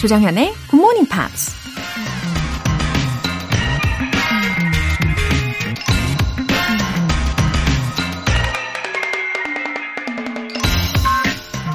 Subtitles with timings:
[0.00, 1.52] 조정현의 Good Morning Pops.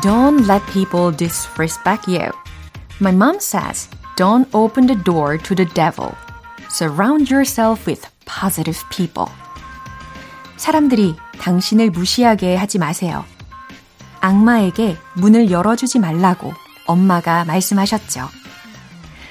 [0.01, 2.31] Don't let people disrespect you.
[2.99, 6.15] My mom says, don't open the door to the devil.
[6.71, 9.31] Surround yourself with positive people.
[10.57, 13.23] 사람들이 당신을 무시하게 하지 마세요.
[14.21, 18.27] 악마에게 문을 열어주지 말라고 엄마가 말씀하셨죠.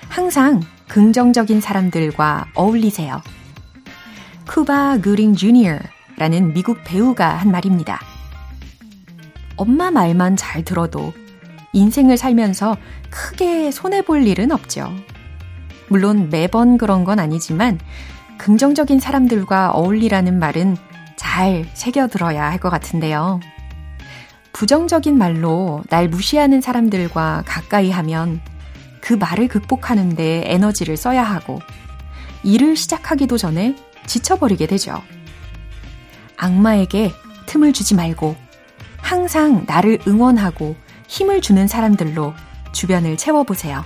[0.09, 3.23] 항상 긍정적인 사람들과 어울리세요.
[4.47, 8.01] 쿠바 그린 주니어라는 미국 배우가 한 말입니다.
[9.57, 11.13] 엄마 말만 잘 들어도
[11.73, 12.77] 인생을 살면서
[13.11, 14.93] 크게 손해볼 일은 없죠.
[15.89, 17.79] 물론 매번 그런 건 아니지만
[18.39, 20.77] 긍정적인 사람들과 어울리라는 말은
[21.17, 23.41] 잘 새겨들어야 할 것 같은데요.
[24.55, 28.41] 부정적인 말로 날 무시하는 사람들과 가까이 하면
[29.01, 31.59] 그 말을 극복하는데 에너지를 써야 하고
[32.45, 33.75] 일을 시작하기도 전에
[34.07, 35.03] 지쳐버리게 되죠.
[36.37, 37.13] 악마에게
[37.47, 38.37] 틈을 주지 말고
[38.99, 40.77] 항상 나를 응원하고
[41.09, 42.33] 힘을 주는 사람들로
[42.71, 43.85] 주변을 채워보세요.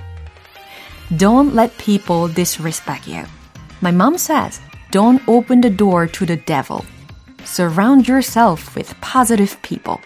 [1.12, 3.24] Don't let people disrespect you.
[3.83, 6.84] My mom says, don't open the door to the devil.
[7.44, 9.98] Surround yourself with positive people.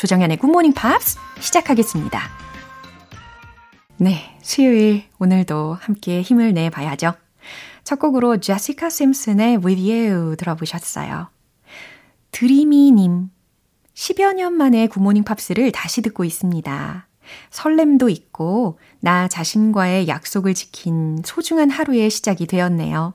[0.00, 2.22] 조정현의 굿모닝 팝스 시작하겠습니다.
[3.98, 7.12] 네, 수요일 오늘도 함께 힘을 내봐야죠.
[7.84, 11.28] 첫 곡으로 제시카 심슨의 With You 들어보셨어요.
[12.30, 13.28] 드리미님,
[13.92, 17.06] 10여 년 만에 굿모닝 팝스를 다시 듣고 있습니다.
[17.50, 23.12] 설렘도 있고 나 자신과의 약속을 지킨 소중한 하루의 시작이 되었네요.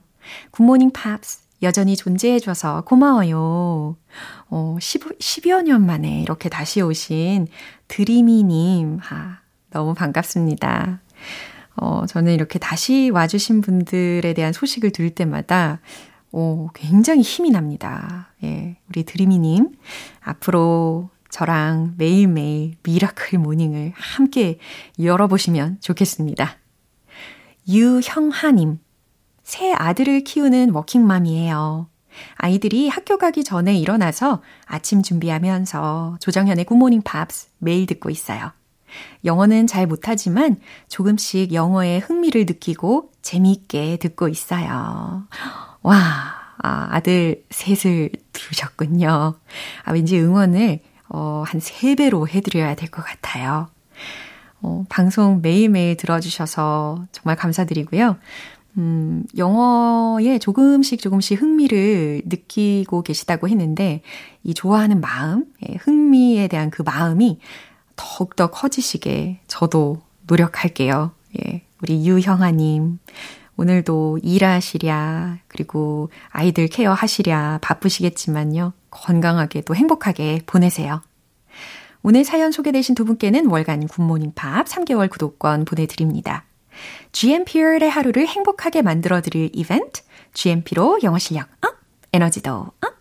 [0.52, 3.96] 굿모닝 팝스 여전히 존재해줘서 고마워요.
[4.48, 7.48] 어, 10, 10여 년 만에 이렇게 다시 오신
[7.88, 11.00] 드리미님, 아, 너무 반갑습니다.
[11.76, 15.80] 어, 저는 이렇게 다시 와주신 분들에 대한 소식을 들을 때마다
[16.32, 18.32] 오, 굉장히 힘이 납니다.
[18.42, 19.70] 예, 우리 드리미님,
[20.20, 24.58] 앞으로 저랑 매일매일 miracle morning을 함께
[24.98, 26.56] 열어보시면 좋겠습니다.
[27.68, 28.78] 유형하님,
[29.46, 31.86] 세 아들을 키우는 워킹맘이에요.
[32.34, 38.50] 아이들이 학교 가기 전에 일어나서 아침 준비하면서 조정현의 굿모닝 팝스 매일 듣고 있어요.
[39.24, 40.56] 영어는 잘 못하지만
[40.88, 45.28] 조금씩 영어에 흥미를 느끼고 재미있게 듣고 있어요.
[45.82, 45.94] 와,
[46.60, 49.34] 아, 아들 셋을 두셨군요.
[49.84, 53.68] 아, 왠지 응원을, 어, 한 3배로 해드려야 될 것 같아요.
[54.60, 58.16] 어, 방송 매일매일 들어주셔서 정말 감사드리고요.
[58.78, 64.02] 음, 영어에 조금씩 조금씩 흥미를 느끼고 계시다고 했는데,
[64.42, 67.38] 이 좋아하는 마음, 예, 흥미에 대한 그 마음이
[67.96, 71.12] 더욱더 커지시게 저도 노력할게요.
[71.38, 72.98] 예, 우리 유형아님.
[73.58, 78.74] 오늘도 일하시랴, 그리고 아이들 케어 하시랴 바쁘시겠지만요.
[78.90, 81.00] 건강하게 또 행복하게 보내세요.
[82.02, 86.44] 오늘 사연 소개되신 두 분께는 월간 굿모닝 팝스 3개월 구독권 보내드립니다.
[87.12, 90.02] GMP의 하루를 행복하게 만들어드릴 이벤트,
[90.34, 91.74] GMP로 영어 실력 up,
[92.12, 92.96] 에너지도 up.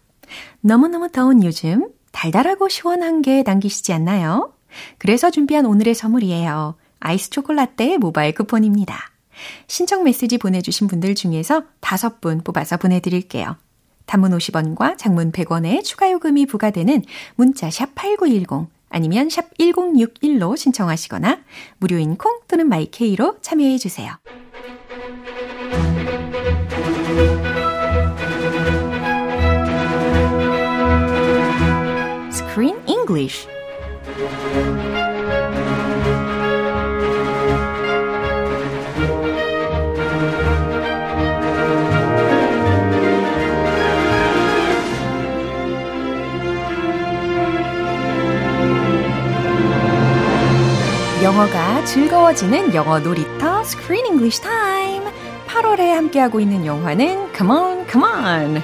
[0.62, 4.54] 너무너무 더운 요즘 달달하고 시원한 게 당기시지 않나요?
[4.98, 6.76] 그래서 준비한 오늘의 선물이에요.
[7.00, 8.98] 아이스 초콜라떼 모바일 쿠폰입니다.
[9.68, 13.58] 신청 메시지 보내주신 분들 중에서 다섯 분 뽑아서 보내드릴게요.
[14.06, 17.04] 단문 50원과 장문 100원의 추가 요금이 부과되는
[17.36, 21.40] 문자 샵 8910 아니면 샵 1061로 신청하시거나
[21.78, 24.14] 무료인 콩 또는 마이케이로 참여해 주세요.
[32.32, 33.48] Screen English
[51.25, 55.05] 영어가 즐거워지는 영어 놀이터 Screen English Time.
[55.47, 58.63] 8월에 함께하고 있는 영화는 Come On, Come On.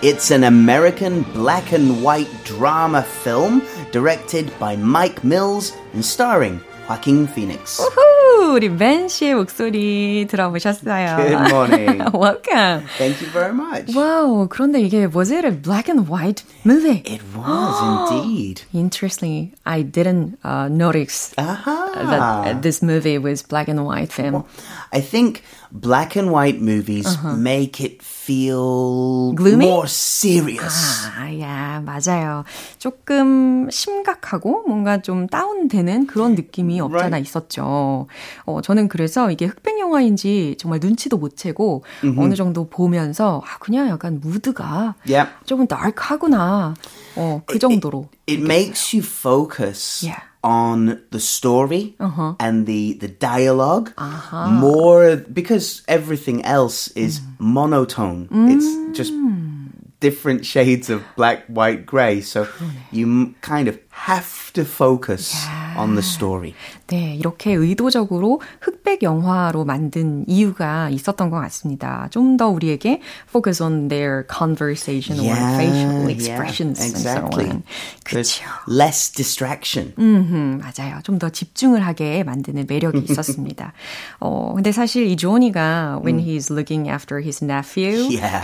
[0.00, 7.28] It's an American black and white drama film directed by Mike Mills and starring Joaquin
[7.28, 7.80] Phoenix.
[7.82, 11.16] 우후, 우리 벤 씨의 목소리 들어보셨어요.
[11.16, 11.98] Good morning.
[12.14, 12.86] Welcome.
[12.96, 13.94] Thank you very much.
[13.94, 17.02] 와우, 그런데 이게 was it a black and white movie?
[17.04, 18.62] It was indeed.
[18.72, 21.92] Interestingly, I didn't uh, notice Aha.
[21.94, 24.44] that uh, this movie was black and white film.
[24.90, 29.65] I think black and white movies make it feel Gloomy?
[29.67, 31.07] more serious.
[31.17, 32.43] 아, 야, 맞아요.
[32.77, 37.21] 조금 심각하고 뭔가 좀 다운되는 그런 느낌이 없잖아 Right.
[37.29, 38.07] 있었죠.
[38.45, 41.83] 어, 저는 그래서 이게 흑백 영화인지 정말 눈치도 못 채고
[42.17, 45.29] 어느 정도 보면서 아, 그냥 약간 무드가 Yeah.
[45.45, 46.73] 조금 다크하구나.
[47.15, 48.09] 어, 그 정도로.
[48.27, 50.21] It makes you focus Yeah.
[50.43, 52.35] On the story Uh-huh.
[52.39, 54.47] and the, the dialog uh-huh.
[54.51, 57.39] more because everything else is mm.
[57.39, 58.27] monotone.
[58.51, 59.71] It's just mm.
[59.99, 62.19] different shades of black, white, grey.
[62.21, 62.47] So
[62.91, 65.33] you m- kind of have to focus
[65.77, 66.53] on the story.
[66.87, 72.07] 네, 이렇게 의도적으로 흑백 영화로 만든 이유가 있었던 것 같습니다.
[72.11, 72.99] 좀 더 우리에게
[73.29, 77.45] focus on their conversation or facial expressions exactly.
[77.45, 78.23] and so on.
[78.23, 78.43] 그쵸.
[78.67, 79.93] less distraction.
[79.99, 80.99] 음, 맞아요.
[81.03, 83.73] 좀 더 집중을 하게 만드는 매력이 있었습니다.
[84.19, 88.41] 어, 근데 사실 이 조니가 when he's looking after his nephew, Yeah.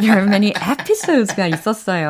[0.00, 2.08] there are many episodes가 있었어요.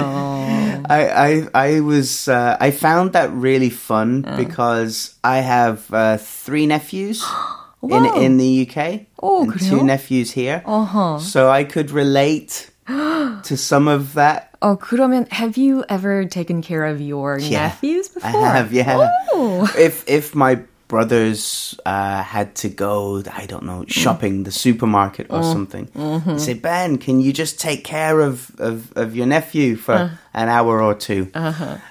[0.89, 6.66] I, I I was uh, I found that really fun because I have uh, three
[6.68, 7.24] nephews
[7.84, 8.16] in Wow.
[8.16, 9.70] in the UK Oh, and 그래요?
[9.70, 10.64] two nephews here.
[10.66, 11.20] Uh-huh.
[11.20, 14.50] So I could relate to some of that.
[14.62, 17.68] 어, 그러면 have you ever taken care of your Yeah.
[17.68, 18.48] nephews I before?
[18.48, 19.10] have, yeah.
[19.36, 19.68] Oh.
[19.78, 25.42] If if my brothers uh, had to go, I don't know, shopping the supermarket or
[25.42, 30.12] something, they say, Ben, can you just take care of of, of your nephew for
[30.34, 31.32] an hour or 2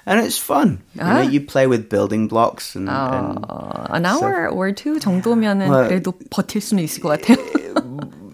[0.05, 0.79] And it's fun.
[0.95, 2.87] You know, you play with building blocks and.
[2.87, 7.37] and 어, an hour or two 정도면은 Well, 그래도 버틸 수는 있을 것 같아요.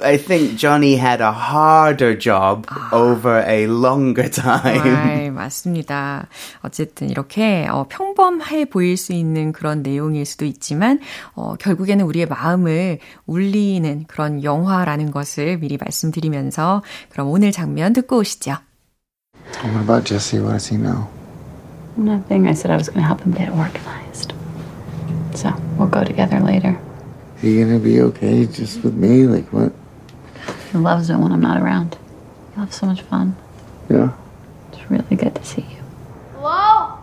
[0.05, 4.83] I think Johnny had a harder job over a longer time.
[4.85, 6.29] 네, 맞습니다.
[6.63, 11.01] 어쨌든 이렇게 어, 평범해 보일 수 있는 그런 내용일 수도 있지만
[11.35, 18.57] 어, 결국에는 우리의 마음을 울리는 그런 영화라는 것을 미리 말씀드리면서 그럼 오늘 장면 듣고 오시죠.
[19.63, 20.41] What about Jesse?
[20.41, 21.09] What does he know?
[21.97, 22.47] Nothing.
[22.47, 24.35] I said I was going to help him get organized.
[25.35, 26.79] So we'll go together later.
[27.37, 29.27] Is he gonna be okay just with me?
[29.27, 29.73] Like what?
[30.75, 31.97] He loves it when I'm not around.
[32.53, 33.37] He'll have so much fun.
[33.89, 34.11] Yeah.
[34.73, 35.79] It's really good to see you.
[36.33, 36.99] Hello?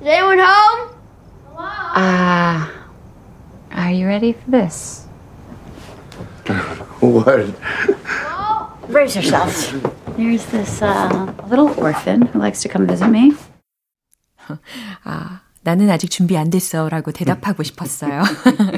[0.00, 0.88] Is anyone home?
[1.46, 1.70] Hello?
[1.94, 2.74] Ah.
[3.70, 5.06] are you ready for this?
[6.98, 7.54] What?
[8.90, 9.72] Brace yourselves.
[10.16, 13.36] There's this uh, little orphan who likes to come visit me.
[15.04, 18.22] 아, 나는 아직 준비 안 됐어 라고 대답하고 싶었어요.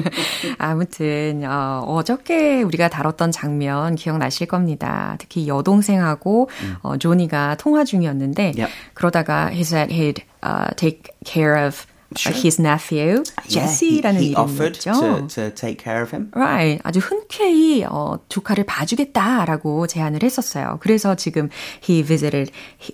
[0.57, 5.15] 아무튼, 어, 어저께 우리가 다뤘던 장면 기억나실 겁니다.
[5.19, 6.49] 특히 여동생하고
[6.81, 8.71] 어, 조니가 통화 중이었는데, Yep.
[8.93, 15.27] 그러다가 he said he'd uh, take care of uh, his nephew, Yeah, Jesse라는 offered 이름이었죠.
[15.27, 16.31] to, to take care of him.
[16.33, 16.79] Right.
[16.83, 20.77] 아주 흔쾌히 어, 조카를 봐주겠다라고 제안을 했었어요.
[20.81, 21.49] 그래서 지금
[21.81, 22.51] he visited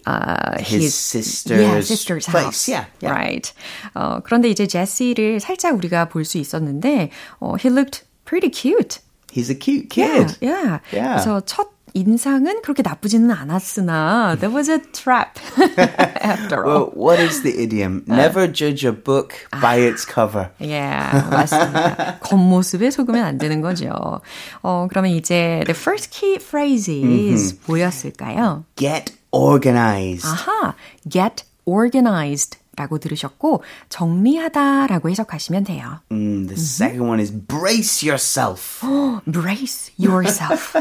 [0.07, 2.43] uh, His his, sister's yeah, sister's place.
[2.45, 2.67] house.
[2.69, 3.13] Yeah, yeah.
[3.13, 3.53] Right.
[3.95, 8.99] 어, 그런데 이제 제시를 살짝 우리가 볼 수 있었는데 어, he looked pretty cute.
[9.31, 10.37] He's a cute kid.
[10.41, 10.79] Yeah, yeah.
[10.91, 11.17] Yeah.
[11.17, 15.39] 그래서 첫 인상은 그렇게 나쁘지는 않았으나 there was a trap
[16.23, 16.65] after all.
[16.65, 18.03] Well, what is the idiom?
[18.07, 20.49] Never judge a book by its cover.
[20.59, 22.19] Yeah, 맞습니다.
[22.19, 24.21] 겉모습에 속으면 안 되는 거죠.
[24.63, 28.65] 어, 그러면 이제 the first key phrases 뭐였을까요?
[28.75, 30.25] Get organized.
[30.27, 30.73] 아하,
[31.07, 35.99] get organized 라고 들으셨고 정리하다라고 해석하시면 돼요.
[36.11, 38.81] Mm, the second one is brace yourself.
[39.27, 40.73] brace yourself.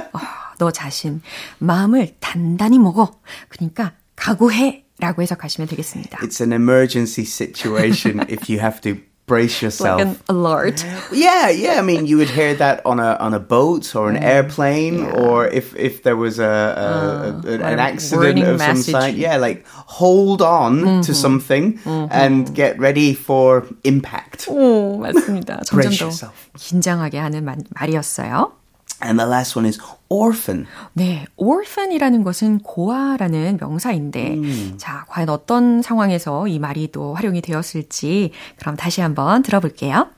[0.62, 1.22] 어, 너 자신
[1.60, 3.20] 마음을 단단히 먹어.
[3.50, 6.20] 그러니까 각오해 라고 해석하시면 되겠습니다.
[6.20, 8.96] It's an emergency situation if you have to
[9.28, 10.00] brace yourself.
[10.00, 10.84] like an alert.
[11.12, 11.78] Yeah, yeah.
[11.78, 15.46] I mean, you would hear that on a on a boat or an airplane, or
[15.46, 18.94] if if there was a, a, a- an a accident warning of some message.
[18.96, 19.18] kind.
[19.18, 24.48] Yeah, like hold on to something and get ready for impact.
[24.50, 25.62] 오, 맞습니다.
[25.68, 26.34] 점점 Brace 더 yourself.
[26.58, 28.54] 긴장하게 하는 말, 말이었어요.
[29.03, 30.67] And the last one is orphan.
[30.93, 38.77] 네, orphan이라는 것은 고아라는 명사인데, 자, 과연 어떤 상황에서 이 말이 또 활용이 되었을지, 그럼
[38.77, 40.09] 다시 한번 들어볼게요.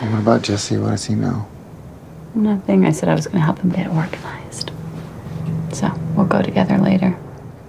[0.00, 0.78] What about Jesse?
[0.78, 1.46] What does he know?
[2.34, 2.86] Nothing.
[2.86, 4.70] I said I was going to help him get organized.
[5.72, 7.16] So we'll go together later.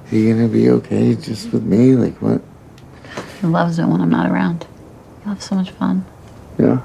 [0.05, 1.95] Is he gonna be okay just with me?
[1.95, 2.41] Like what?
[3.41, 4.65] He loves it when I'm not around.
[5.23, 6.05] He'll have so much fun.
[6.57, 6.81] Yeah.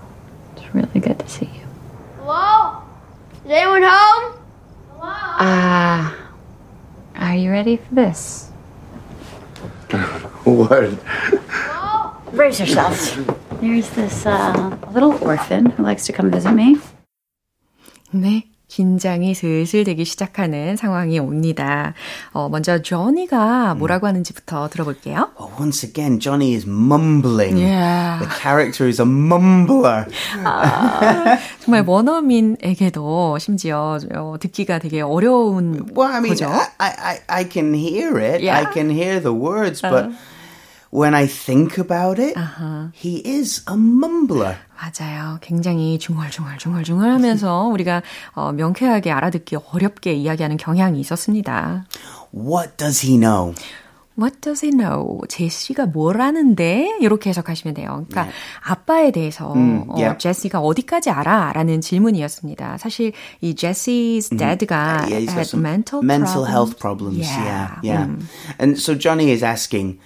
[0.56, 1.65] It's really good to see you.
[3.46, 3.54] Hello?
[3.54, 4.32] Is anyone home?
[4.90, 5.12] Hello?
[5.38, 6.32] Ah.
[7.14, 8.50] are you ready for this?
[10.42, 10.98] What?
[12.34, 13.16] Brace yourselves.
[13.60, 16.78] There's this uh, little orphan who likes to come visit me.
[18.12, 21.94] 네, 긴장이 슬슬 되기 시작하는 상황이 옵니다.
[22.32, 25.30] 어, 먼저 조니가 뭐라고 하는지부터 들어볼게요.
[25.38, 27.58] Oh, once again, Johnny is mumbling.
[27.58, 28.18] Yeah.
[28.18, 30.06] The character is a mumbler.
[30.44, 36.48] 아, 정말 원어민에게도 심지어 어, 듣기가 되게 어려운 Well, I mean, 거죠.
[36.78, 38.42] I, I, I can hear it.
[38.42, 38.58] Yeah.
[38.58, 40.10] I can hear the words, but
[40.90, 42.88] when I think about it, Uh-huh.
[42.92, 44.56] he is a mumbler.
[44.76, 45.38] 맞아요.
[45.40, 48.02] 굉장히 중얼중얼중얼중얼 하면서 우리가
[48.34, 51.86] 어, 명쾌하게 알아듣기 어렵게 이야기하는 경향이 있었습니다.
[52.34, 53.54] What does he know?
[54.18, 55.20] What does he know?
[55.28, 56.96] 제시가 뭘 아는데?
[57.00, 58.06] 이렇게 해석하시면 돼요.
[58.08, 58.32] 그러니까
[58.66, 60.16] 아빠에 대해서 음, 어, yeah.
[60.18, 61.52] 제시가 어디까지 알아?
[61.52, 62.78] 라는 질문이었습니다.
[62.78, 66.48] 사실 이 제시's dad가 Yeah, had mental, mental problems.
[66.48, 67.20] health problems.
[67.20, 67.44] Yeah.
[67.44, 68.06] Yeah, yeah.
[68.06, 68.26] 음.
[68.58, 69.98] And so Johnny is asking,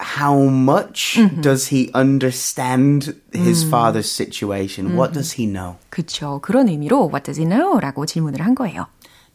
[0.00, 1.40] how much Mm-hmm.
[1.40, 3.70] does he understand his Mm.
[3.70, 4.96] father's situation?
[4.96, 5.76] What does he know?
[5.90, 6.40] 그쵸.
[6.42, 7.78] 그런 의미로 What does he know?
[7.80, 8.86] 라고 질문을 한 거예요.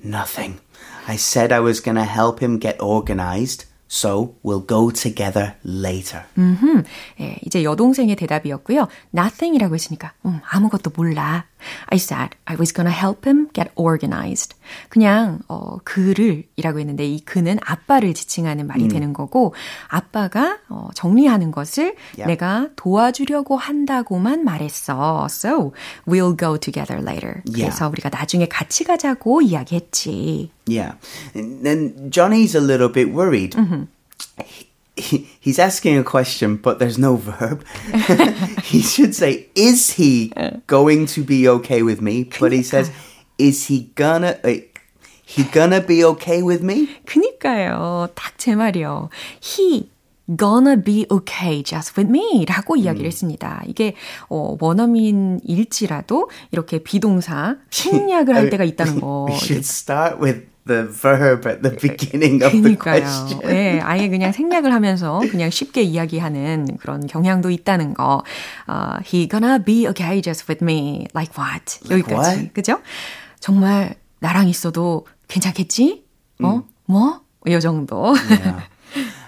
[0.03, 0.59] Nothing.
[1.07, 6.23] I said I was going to help him get organized, so we'll go together later.
[6.37, 6.83] 음,
[7.19, 8.87] 예, 이제 여동생의 대답이었고요.
[9.13, 11.45] Nothing이라고 했으니까 음, 아무것도 몰라.
[11.92, 14.54] I said I was gonna help him get organized.
[14.88, 19.54] 그냥 어, 그를 이라고 했는데 이 그는 아빠를 지칭하는 말이 되는 거고
[19.88, 22.26] 아빠가 어, 정리하는 것을 Yeah.
[22.26, 25.26] 내가 도와주려고 한다고만 말했어.
[25.30, 25.72] So
[26.06, 27.42] we'll go together later.
[27.46, 27.70] Yeah.
[27.70, 30.50] 그래서 우리가 나중에 같이 가자고 이야기했지.
[30.66, 30.96] Yeah.
[31.34, 33.56] And then Johnny's a little bit worried.
[34.97, 37.63] He, he's asking a question, but there's no verb.
[38.63, 40.33] he should say, Is he
[40.67, 42.29] going to be okay with me?
[42.39, 42.91] But he says,
[43.37, 44.37] Is he gonna.
[44.43, 44.61] Uh,
[45.23, 46.89] he gonna be okay with me?
[47.05, 48.09] 그니까요.
[48.15, 49.09] 딱 제 말이요.
[49.41, 49.89] He
[50.35, 53.63] gonna be okay just with me 라고 이야기를 했습니다.
[53.65, 53.95] 이게
[54.29, 59.27] 어, 원어민일지라도 이렇게 비동사 생략을 할 때가 있다는 거.
[59.29, 63.01] We should start with the verb at the beginning of the 그니까요.
[63.01, 63.41] question.
[63.45, 68.23] 예, 아예 그냥 생략을 하면서 그냥 쉽게 이야기하는 그런 경향도 있다는 거.
[68.67, 71.07] 어, he gonna be okay just with me.
[71.15, 71.79] Like what?
[71.89, 72.29] Like 여기까지.
[72.29, 72.53] what?
[72.53, 72.79] 그죠?
[73.39, 76.03] 정말 나랑 있어도 괜찮겠지?
[76.43, 76.63] 어?
[76.85, 77.21] 뭐?
[77.47, 78.15] 이 정도.
[78.29, 78.61] Yeah.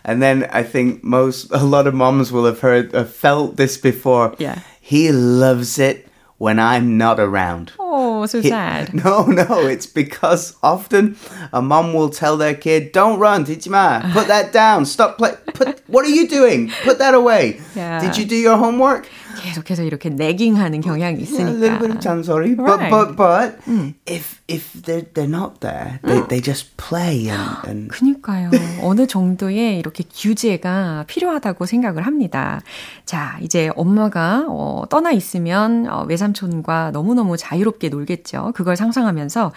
[0.05, 3.77] And then I think most, a lot of moms will have heard, have felt this
[3.77, 4.35] before.
[4.37, 4.59] Yeah.
[4.81, 7.71] He loves it when I'm not around.
[7.79, 7.96] Oh,
[8.28, 8.92] so He- sad.
[9.04, 11.16] No, no, it's because often
[11.52, 14.12] a mom will tell their kid, "Don't run, Tijima.
[14.12, 14.84] Put that down.
[14.86, 15.34] Stop play.
[15.54, 15.80] Put.
[15.88, 16.70] What are you doing?
[16.84, 17.60] Put that away.
[17.74, 18.00] Yeah.
[18.00, 19.08] Did you do your homework?
[19.42, 22.00] 계속해서 이렇게 내깅하는 경향이 Yeah, a little bit of 있으니까.
[22.00, 22.54] 잔소리.
[22.58, 22.90] Right.
[22.90, 23.58] But but but
[24.06, 28.50] if if they're they're not there, they they just play and and 그니까요.
[28.82, 32.60] 어느 정도의 이렇게 규제가 필요하다고 생각을 합니다.
[33.04, 38.52] 자, 이제 엄마가 어, 떠나 있으면 어, 외삼촌과 너무너무 자유롭게 놀겠죠.
[38.54, 39.52] 그걸 상상하면서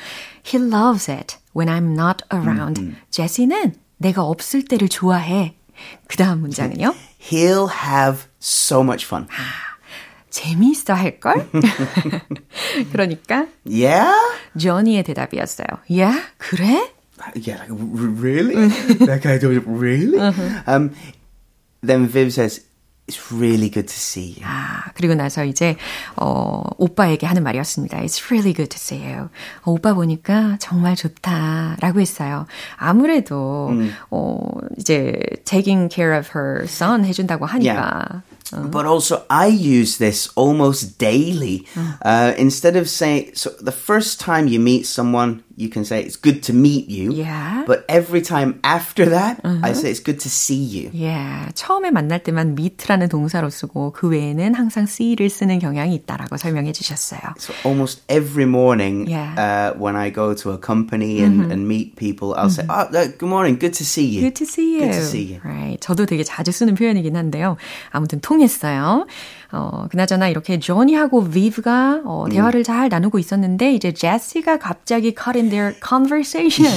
[0.45, 2.95] He loves it when I'm not around.
[3.09, 5.55] 제시는 내가 없을 때를 좋아해.
[6.07, 6.93] 그 다음 문장은요.
[7.31, 9.27] he'll have so much fun.
[10.31, 11.49] 재미있어 할걸?
[12.91, 14.11] 그러니까 Yeah.
[14.57, 15.67] 조니의 대답이었어요.
[15.99, 16.89] 야, 그래?
[17.35, 17.69] Yeah, like,
[18.19, 18.55] really?
[19.05, 20.17] that guy does it really?
[20.65, 20.89] Um,
[21.83, 22.61] then Viv says,
[23.07, 25.77] "It's really good to see you." 아, 그리고 나서 이제,
[26.15, 27.99] 어, 오빠에게 하는 말이었습니다.
[27.99, 29.29] It's really good to see you.
[29.61, 31.77] 어, 오빠 보니까 정말 좋다.
[31.79, 32.47] 라고 했어요.
[32.77, 33.69] 아무래도,
[34.09, 34.39] 어,
[34.79, 38.23] 이제, taking care of her son 해준다고 하니까.
[38.51, 41.67] But also, I use this almost daily.
[42.01, 46.16] Uh, instead of saying, so the first time you meet someone, you can say, it's
[46.16, 47.12] good to meet you.
[47.12, 47.64] Yeah.
[47.66, 50.90] But every time after that, I say, it's good to see you.
[50.94, 56.72] 예, 처음에 만날 때만 meet라는 동사로 쓰고 그 외에는 항상 see를 쓰는 경향이 있다라고 설명해
[56.72, 57.20] 주셨어요.
[57.38, 59.34] So almost every morning, Yeah.
[59.38, 63.06] uh, when I go to a company and, and meet people, I'll say, oh, uh,
[63.18, 64.20] good morning, good to see you.
[64.22, 64.80] Good to see you.
[64.86, 65.40] Good to see you.
[65.44, 65.80] Right.
[65.80, 67.56] 저도 되게 자주 쓰는 표현이긴 한데요.
[67.90, 69.06] 아무튼 통했어요.
[69.52, 75.48] 어, 그나저나 이렇게 조니하고 비브가 어, 대화를 잘 나누고 있었는데 이제 제시가 갑자기 cut in
[75.51, 76.71] their conversation.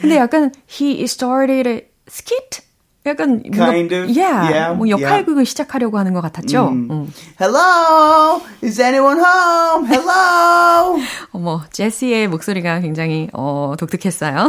[0.00, 2.60] 근데 약간 he started a skit?
[3.06, 6.68] 약간 뭔가- Kind of, yeah, yeah, 뭐 역할극을 시작하려고 하는 것 같았죠.
[6.74, 7.12] 음.
[7.40, 8.42] Hello?
[8.64, 9.86] Is anyone home?
[9.86, 10.98] Hello?
[11.30, 14.48] 어머, 제시의 목소리가 굉장히 어, 독특했어요.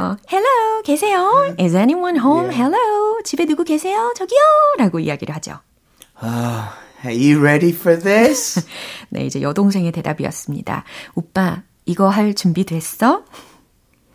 [0.00, 1.54] 어, Hello, 계세요?
[1.60, 2.52] Is anyone home?
[2.52, 4.12] Hello, 집에 누구 계세요?
[4.16, 4.40] 저기요!
[4.78, 5.60] 라고 이야기를 하죠.
[6.20, 6.64] Uh,
[7.06, 8.60] are you ready for this?
[9.10, 10.82] 네, 이제 여동생의 대답이었습니다.
[11.14, 13.23] 오빠, 이거 할 준비 됐어?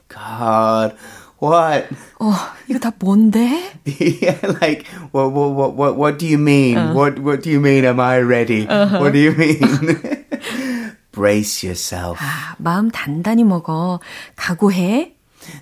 [0.08, 0.97] God,
[1.40, 1.88] what?
[2.18, 2.32] 어,
[2.68, 3.70] 이거 다 뭔데?
[3.85, 6.94] yeah, like what, what, what, what, what do you mean?
[6.94, 7.85] What, what do you mean?
[7.85, 8.66] Am I ready?
[8.66, 10.25] What do you mean?
[11.12, 12.18] brace yourself.
[12.20, 14.00] 아, 마음 단단히 먹어.
[14.37, 15.14] 각오해.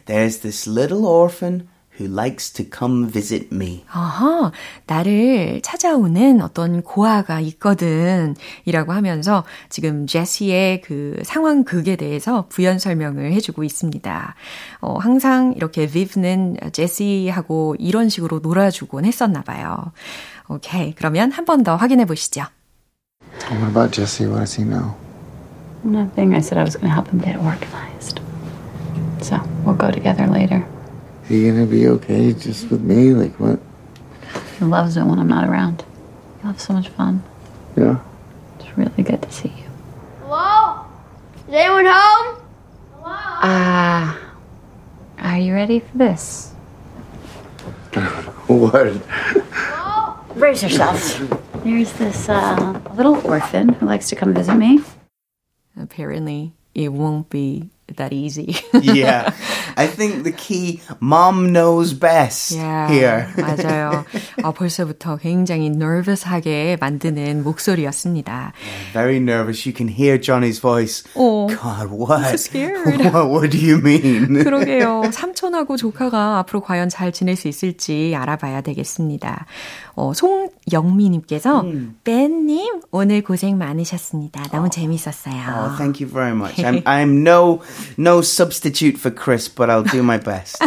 [0.07, 1.69] There's this little orphan
[2.00, 3.84] who likes to come visit me.
[3.94, 4.52] 어허,
[4.88, 8.36] 나를 찾아오는 어떤 고아가 있거든.
[8.66, 14.36] 이라고 하면서 지금 제시의 그 상황극에 대해서 부연 설명을 해주고 있습니다.
[14.82, 19.92] 어, 항상 이렇게 비브는 제시하고 이런 식으로 놀아주곤 했었나 봐요.
[20.48, 20.94] 오케이.
[20.96, 22.44] 그러면 한 번 더 확인해 보시죠.
[23.50, 24.26] What about Jesse?
[24.28, 24.96] What does he know?
[25.84, 26.34] Nothing.
[26.36, 28.20] I said I was going to help him get organized.
[29.22, 30.66] So we'll go together later.
[31.32, 33.14] Is he gonna be okay just with me?
[33.14, 33.58] Like what?
[34.60, 35.86] He loves it when I'm not around.
[36.44, 37.24] You have so much fun.
[37.78, 38.00] Yeah.
[38.60, 39.64] It's really good to see you.
[40.24, 40.86] Hello?
[41.48, 42.36] Is anyone home?
[42.96, 43.06] Hello?
[43.06, 44.20] Ah.
[45.20, 46.52] are you ready for this?
[48.48, 48.92] What?
[50.36, 51.18] Brace yourselves.
[51.64, 54.82] There's this uh, little orphan who likes to come visit me.
[55.80, 58.58] Apparently, it won't be that easy.
[58.74, 59.34] yeah.
[59.78, 63.28] I think the key, mom knows best Yeah, here.
[63.38, 64.06] 맞아요.
[64.44, 68.54] 아, 벌써부터 굉장히 nervous하게 만드는 목소리였습니다.
[68.94, 69.66] Very nervous.
[69.66, 71.04] You can hear Johnny's voice.
[71.16, 72.30] Oh, God, what?
[72.30, 73.00] so scared.
[73.12, 73.30] what?
[73.30, 74.44] What do you mean?
[74.44, 75.12] 그러게요.
[75.12, 79.46] 삼촌하고 조카가 앞으로 과연 잘 지낼 수 있을지 알아봐야 되겠습니다.
[80.02, 81.64] 어, 송영미님께서
[82.04, 84.42] 벤님 오늘 고생 많으셨습니다.
[84.52, 85.36] 너무 재밌었어요.
[85.36, 86.56] Oh, thank you very much.
[86.58, 87.62] I'm, I'm no
[88.00, 90.58] no substitute for Chris, but I'll do my best.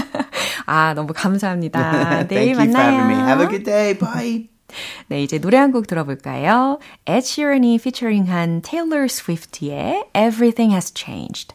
[0.66, 2.28] 아 너무 감사합니다.
[2.28, 2.92] Thank 내일 you for 만나요.
[2.92, 3.14] having me.
[3.26, 3.94] Have a good day.
[3.98, 4.48] Bye.
[5.08, 6.78] 네, 이제 노래 한 곡 들어볼까요?
[7.06, 11.54] Ed Sheeran이 피처링한 Taylor Swift의 Everything Has Changed.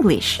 [0.00, 0.40] English.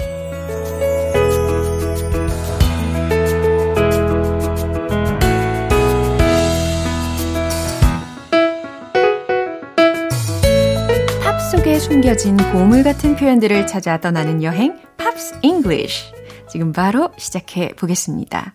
[11.22, 16.12] 팝 속에 숨겨진 보물 같은 표현들을 찾아 떠나는 여행, Pops English.
[16.48, 18.54] 지금 바로 시작해 보겠습니다.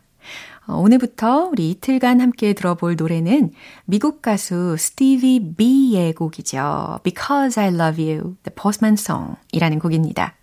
[0.67, 3.51] 어, 오늘부터 우리 이틀간 함께 들어볼 노래는
[3.85, 6.99] 미국 가수 스티비 B의 곡이죠.
[7.03, 10.33] Because I Love You, The Postman Song 이라는 곡입니다.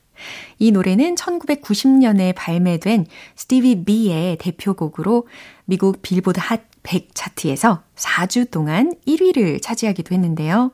[0.59, 3.07] 이 노래는 1990년에 발매된
[3.37, 5.27] 스티비 B의 대표곡으로
[5.65, 10.73] 미국 빌보드 핫 100 차트에서 4주 동안 1위를 차지하기도 했는데요.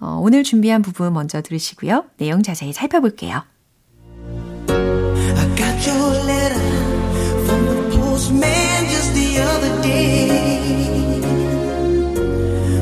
[0.00, 2.04] 어, 오늘 준비한 부분 먼저 들으시고요.
[2.18, 3.42] 내용 자세히 살펴볼게요.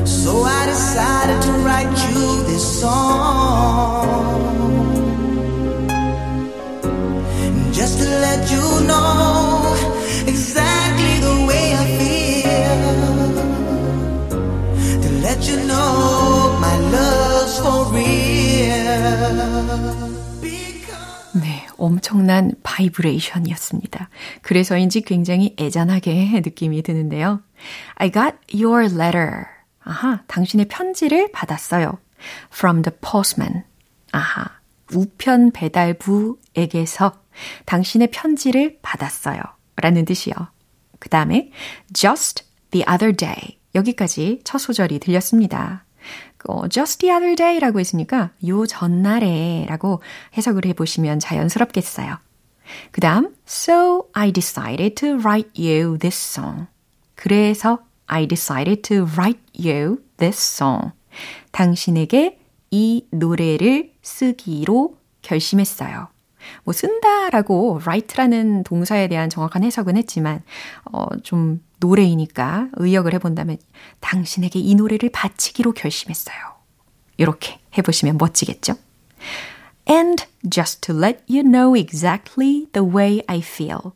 [0.05, 4.34] So I decided to write you this song.
[21.33, 24.09] 네, 엄청난 바이브레이션이었습니다.
[24.41, 27.41] 그래서인지 굉장히 애잔하게 느낌이 드는데요.
[27.95, 29.45] I got your letter.
[29.83, 31.97] 아하, 당신의 편지를 받았어요.
[32.51, 33.63] From the postman.
[34.11, 34.54] 아하,
[34.93, 37.13] 우편 배달부에게서
[37.65, 39.41] 당신의 편지를 받았어요.
[39.77, 40.33] 라는 뜻이요.
[40.99, 41.51] 그 다음에
[41.93, 43.59] just the other day.
[43.73, 45.85] 여기까지 첫 소절이 들렸습니다.
[46.47, 50.01] 어, just the other day라고 했으니까 요 전날에 라고
[50.37, 52.17] 해석을 해보시면 자연스럽겠어요.
[52.91, 56.67] 그 다음, so I decided to write you this song.
[57.15, 60.91] 그래서 I decided to write you this song.
[61.51, 62.39] 당신에게
[62.75, 66.09] 이 노래를 쓰기로 결심했어요.
[66.65, 70.43] 뭐 쓴다라고 write라는 동사에 대한 정확한 해석은 했지만
[70.91, 73.57] 어, 좀 노래이니까 의역을 해 본다면
[74.01, 76.35] 당신에게 이 노래를 바치기로 결심했어요.
[77.15, 78.75] 이렇게 해 보시면 멋지겠죠?
[79.89, 83.93] And just to let you know exactly the way I feel.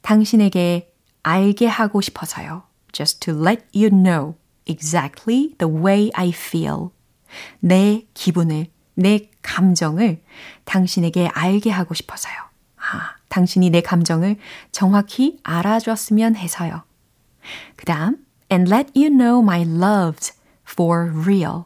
[0.00, 0.90] 당신에게
[1.22, 2.62] 알게 하고 싶어서요.
[2.92, 4.36] Just to let you know
[4.66, 6.92] exactly the way I feel.
[7.60, 10.22] 내 기분을, 내 감정을
[10.64, 12.34] 당신에게 알게 하고 싶어서요.
[12.76, 14.36] 아, 당신이 내 감정을
[14.72, 16.82] 정확히 알아줬으면 해서요.
[17.76, 18.18] 그 다음,
[18.52, 20.34] and let you know my love's
[20.68, 21.64] for real.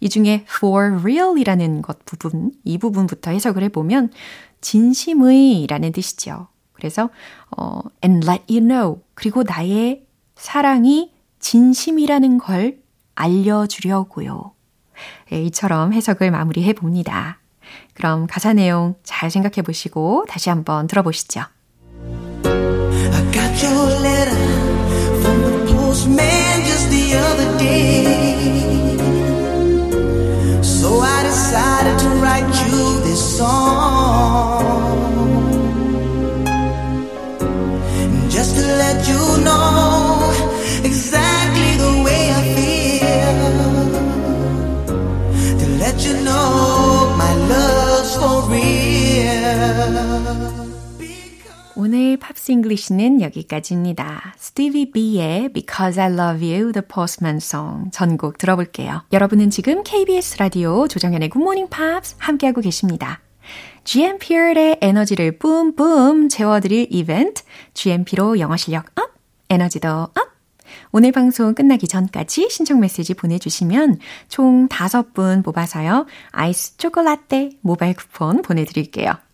[0.00, 4.10] 이 중에 for real이라는 것 부분, 이 부분부터 해석을 해보면
[4.60, 6.48] 진심의 라는 뜻이죠.
[6.72, 7.10] 그래서
[7.56, 12.80] 어, and let you know 그리고 나의 사랑이 진심이라는 걸
[13.14, 14.52] 알려주려고요.
[15.32, 17.38] 예, 이처럼 해석을 마무리해 봅니다.
[17.94, 21.42] 그럼 가사 내용 잘 생각해 보시고 다시 한번 들어보시죠.
[22.44, 24.36] I got your letter
[25.20, 28.22] from the postman just the other day.
[30.62, 34.51] So I decided to write you this song.
[52.52, 54.34] 팝스 잉글리시는 여기까지입니다.
[54.36, 59.02] 스티비 B의 Because I Love You, The Postman Song 전곡 들어볼게요.
[59.12, 63.20] 여러분은 지금 KBS 라디오 조정현의 Good Morning Pops 함께하고 계십니다.
[63.84, 67.42] GMP의 에너지를 뿜뿜 채워드릴 이벤트
[67.74, 69.10] GMP로 영어 실력 up,
[69.48, 70.14] 에너지도 up!
[70.92, 76.06] 오늘 방송 끝나기 전까지 신청 메시지 보내주시면 총 5분 뽑아서요.
[76.30, 79.14] 아이스 초콜라떼 모바일 쿠폰 보내드릴게요.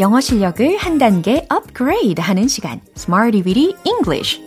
[0.00, 4.40] 영어 실력을 한 단계 업그레이드 하는 시간 Smarty Witty English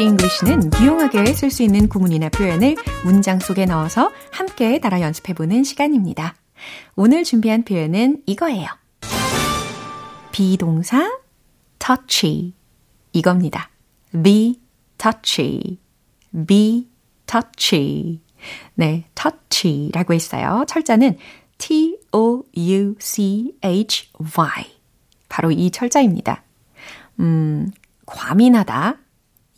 [0.00, 2.74] English는 유용하게 쓸 수 있는 구문이나 표현을
[3.04, 6.34] 문장 속에 넣어서 함께 따라 연습해보는 시간입니다.
[6.96, 8.66] 오늘 준비한 표현은 이거예요.
[10.32, 11.18] 비동사
[11.78, 12.54] touchy
[13.12, 13.70] 이겁니다.
[14.22, 14.58] be
[15.00, 15.78] touchy,
[16.46, 16.88] be
[17.26, 18.20] touchy.
[18.74, 20.64] 네, touchy라고 했어요.
[20.68, 21.16] 철자는
[21.56, 22.42] T-O-U-C-H-Y.
[25.28, 26.42] 바로 이 철자입니다.
[27.18, 27.70] 음,
[28.04, 28.98] 과민하다,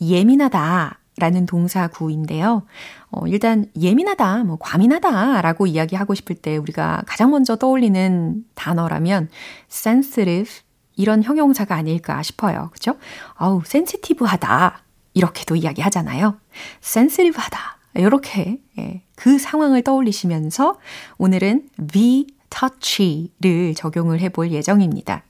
[0.01, 2.63] 예민하다 라는 동사 구인데요.
[3.09, 9.29] 어, 일단 예민하다, 뭐 과민하다 라고 이야기하고 싶을 때 우리가 가장 먼저 떠올리는 단어라면
[9.69, 10.61] sensitive
[10.95, 12.69] 이런 형용사가 아닐까 싶어요.
[12.73, 12.95] 그죠?
[13.39, 14.82] 어우, 센시티브하다.
[15.13, 16.37] 이렇게도 이야기하잖아요.
[16.83, 17.77] sensitive하다.
[17.95, 20.79] 이렇게 예, 그 상황을 떠올리시면서
[21.17, 25.23] 오늘은 be touchy를 적용을 해볼 예정입니다.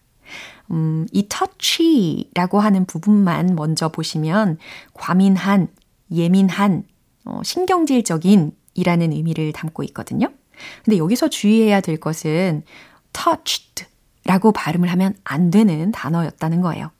[0.71, 4.57] 음, 이 touchy라고 하는 부분만 먼저 보시면
[4.93, 5.67] 과민한,
[6.11, 6.83] 예민한,
[7.25, 10.27] 어, 신경질적인 이라는 의미를 담고 있거든요.
[10.83, 12.63] 근데 여기서 주의해야 될 것은
[13.11, 13.85] touched
[14.25, 16.91] 라고 발음을 하면 안 되는 단어였다는 거예요.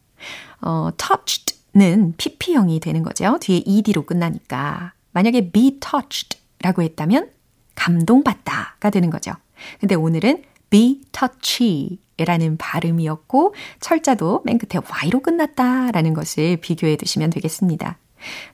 [0.62, 3.38] 어, touched 는 pp형이 되는 거죠.
[3.42, 4.94] 뒤에 ed로 끝나니까.
[5.12, 7.30] 만약에 be touched 라고 했다면
[7.76, 9.34] 감동받다가 되는 거죠.
[9.80, 17.98] 근데 오늘은 be touchy 라는 발음이었고 철자도 맨 끝에 y로 끝났다라는 것을 비교해 두시면 되겠습니다.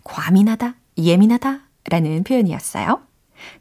[0.04, 3.02] 과민하다, 예민하다 라는 표현이었어요.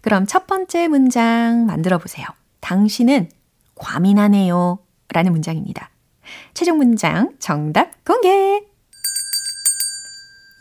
[0.00, 2.26] 그럼 첫 번째 문장 만들어 보세요.
[2.60, 3.30] 당신은
[3.74, 4.78] 과민하네요
[5.12, 5.90] 라는 문장입니다.
[6.54, 8.67] 최종 문장 정답 공개!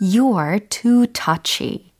[0.01, 1.91] You are too touchy.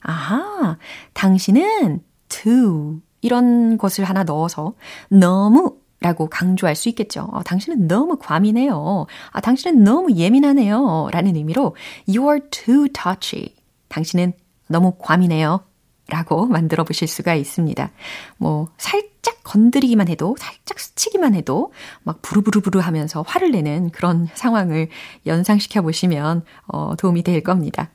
[0.00, 0.78] 아하,
[1.14, 4.74] 당신은 too 이런 것을 하나 넣어서
[5.08, 7.28] 너무 라고 강조할 수 있겠죠.
[7.32, 9.06] 어, 당신은 너무 과민해요.
[9.32, 11.08] 아, 당신은 너무 예민하네요.
[11.10, 11.74] 라는 의미로
[12.06, 13.54] You are too touchy.
[13.88, 14.34] 당신은
[14.68, 15.64] 너무 과민해요.
[16.08, 17.90] 라고 만들어 보실 수가 있습니다.
[18.36, 24.88] 뭐, 살짝 건드리기만 해도, 살짝 스치기만 해도, 막 부르부르부르 하면서 화를 내는 그런 상황을
[25.24, 27.90] 연상시켜 보시면, 어, 도움이 될 겁니다.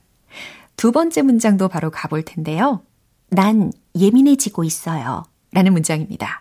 [0.76, 2.80] 두 번째 문장도 바로 가볼 텐데요.
[3.28, 5.24] 난 예민해지고 있어요.
[5.52, 6.40] 라는 문장입니다.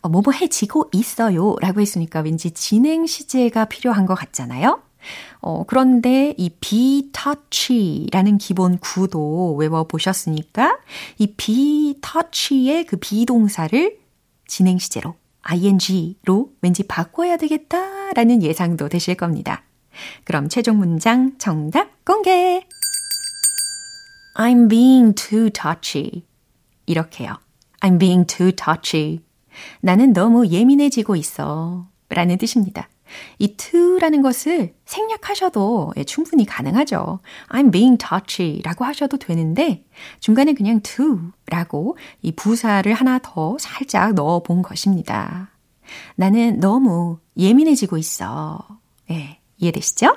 [0.00, 1.56] 어, 뭐뭐 해지고 있어요.
[1.60, 4.80] 라고 했으니까 왠지 진행 시제가 필요한 것 같잖아요.
[5.40, 10.78] 어, 그런데 이 be touchy라는 기본 구도 외워보셨으니까
[11.18, 14.05] 이 be touchy의 그 비동사를
[14.46, 19.62] 진행 시제로 ing로 왠지 바꿔야 되겠다라는 예상도 되실 겁니다.
[20.24, 22.66] 그럼 최종 문장 정답 공개!
[24.36, 26.24] I'm being too touchy.
[26.84, 27.38] 이렇게요.
[27.80, 29.20] I'm being too touchy.
[29.80, 31.88] 나는 너무 예민해지고 있어.
[32.10, 32.88] 라는 뜻입니다.
[33.38, 37.20] 이 to라는 것을 생략하셔도 예, 충분히 가능하죠.
[37.48, 39.84] I'm being touchy 라고 하셔도 되는데
[40.20, 45.50] 중간에 그냥 to 라고 이 부사를 하나 더 살짝 넣어 본 것입니다.
[46.16, 48.66] 나는 너무 예민해지고 있어.
[49.10, 50.16] 예, 이해되시죠?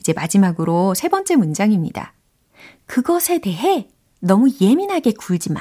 [0.00, 2.14] 이제 마지막으로 세 번째 문장입니다.
[2.86, 3.88] 그것에 대해
[4.20, 5.60] 너무 예민하게 굴지 마.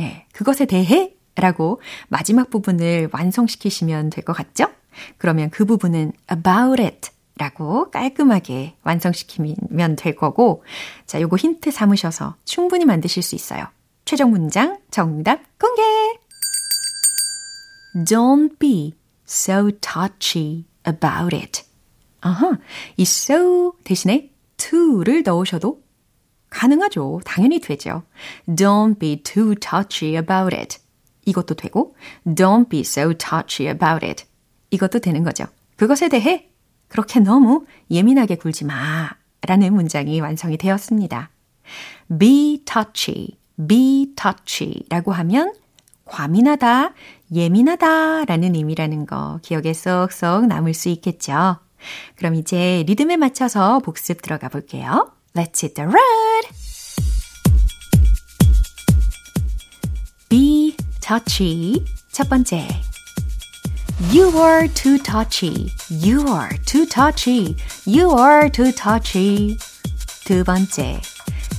[0.00, 4.66] 예, 그것에 대해 라고 마지막 부분을 완성시키시면 될 것 같죠?
[5.16, 10.64] 그러면 그 부분은 about it 라고 깔끔하게 완성시키면 될 거고,
[11.06, 13.66] 자, 요거 힌트 삼으셔서 충분히 만드실 수 있어요.
[14.04, 15.82] 최종 문장 정답 공개!
[18.04, 18.94] Don't be
[19.26, 21.62] so touchy about it.
[22.20, 22.58] 아하,
[22.96, 25.82] 이 so 대신에 to를 넣으셔도
[26.50, 27.20] 가능하죠.
[27.24, 28.02] 당연히 되죠.
[28.48, 30.78] Don't be too touchy about it.
[31.26, 31.94] 이것도 되고,
[32.26, 34.24] Don't be so touchy about it.
[34.70, 35.44] 이것도 되는 거죠.
[35.76, 36.50] 그것에 대해
[36.88, 39.10] 그렇게 너무 예민하게 굴지 마.
[39.42, 41.30] 라는 문장이 완성이 되었습니다.
[42.18, 45.54] be touchy, be touchy 라고 하면
[46.04, 46.92] 과민하다,
[47.32, 51.58] 예민하다 라는 의미라는 거 기억에 쏙쏙 남을 수 있겠죠.
[52.16, 55.12] 그럼 이제 리듬에 맞춰서 복습 들어가 볼게요.
[55.34, 56.48] Let's hit the road!
[60.28, 61.84] be touchy.
[62.12, 62.87] 첫 번째.
[64.11, 65.71] You are too touchy.
[65.89, 67.55] You are too touchy.
[67.85, 69.57] You are too touchy.
[70.25, 71.01] 두 번째.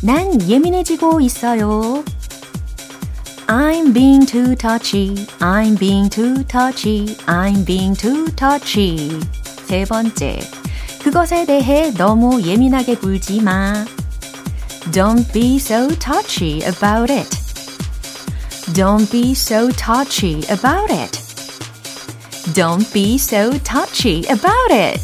[0.03, 2.05] 난 예민해지고 있어요.
[3.47, 5.27] I'm being too touchy.
[5.41, 7.17] I'm being too touchy.
[7.27, 9.21] I'm being too touchy.
[9.67, 10.41] 세 번째.
[11.03, 13.85] 그것에 대해 너무 예민하게 굴지 마.
[14.93, 17.29] Don't be so touchy about it.
[18.73, 21.28] Don't be so touchy about it.
[22.54, 25.02] Don't be so touchy about it.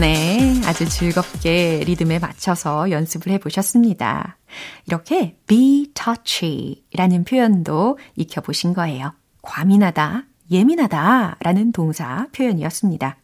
[0.00, 4.38] 네, 아주 즐겁게 리듬에 맞춰서 연습을 해 보셨습니다.
[4.86, 9.12] 이렇게 be touchy 라는 표현도 익혀보신 거예요.
[9.42, 13.16] 과민하다, 예민하다 라는 동사 표현이었습니다.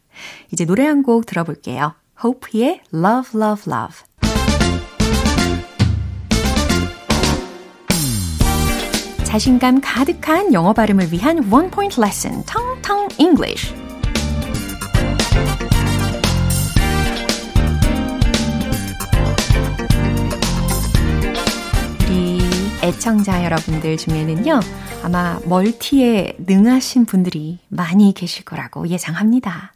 [0.52, 1.94] 이제 노래 한 곡 들어볼게요.
[2.22, 4.07] 호프의 Love, Love, Love.
[9.28, 13.74] 자신감 가득한 영어 발음을 위한 원 포인트 레슨, 텅텅 English.
[22.08, 22.40] 우리
[22.82, 24.60] 애청자 여러분들 중에는요,
[25.02, 29.74] 아마 멀티에 능하신 분들이 많이 계실 거라고 예상합니다.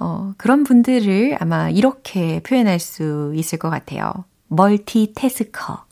[0.00, 4.24] 어, 그런 분들을 아마 이렇게 표현할 수 있을 것 같아요.
[4.48, 5.89] 멀티태스커.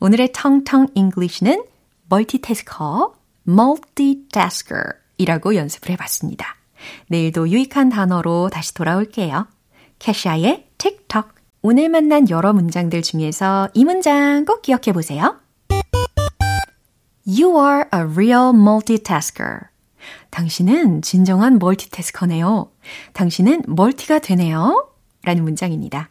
[0.00, 1.64] 오늘의 텅텅 English는
[2.08, 3.14] multitasker
[3.48, 4.82] multitasker
[5.18, 6.56] 이라고 연습을 해봤습니다.
[7.08, 9.46] 내일도 유익한 단어로 다시 돌아올게요.
[9.98, 11.28] 캐시아의 틱톡.
[11.62, 15.38] 오늘 만난 여러 문장들 중에서 이 문장 꼭 기억해 보세요.
[17.24, 19.68] You are a real multitasker.
[20.30, 22.72] 당신은 진정한 multitasker네요.
[23.12, 24.88] 당신은 multi가 되네요.
[25.22, 26.10] 라는 문장입니다.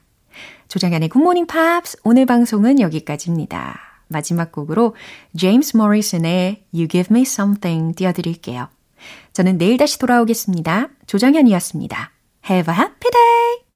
[0.69, 3.90] 조장현의 Good Morning Pops 오늘 방송은 여기까지입니다.
[4.11, 4.95] 마지막 곡으로
[5.37, 8.69] 제임스 모리슨의 You Give Me Something 띄워드릴게요.
[9.33, 10.89] 저는 내일 다시 돌아오겠습니다.
[11.07, 12.11] 조정현이었습니다.
[12.49, 13.61] Have a happy day!